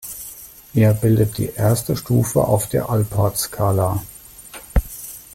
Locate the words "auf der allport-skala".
2.43-4.01